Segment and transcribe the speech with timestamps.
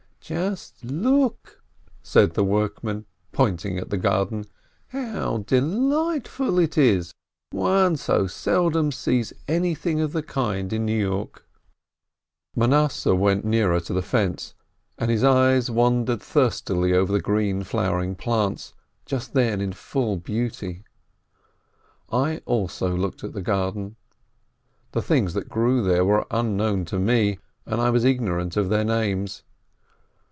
[0.23, 1.61] "Just look,"
[2.03, 4.45] said the workman, pointing at the garden,
[4.89, 7.11] "how delightful it is!
[7.51, 11.45] One so seldom sees anything of the kind in New York."
[12.55, 14.53] Manasseh went nearer to the fence,
[14.97, 18.73] and his eyes wandered thirstily over the green, flowering plants,
[19.05, 20.85] just then in full beauty.
[22.09, 23.97] I also looked at the garden.
[24.91, 28.85] The things that grew there were unknown to me, and I was ignorant of their
[28.85, 29.43] names.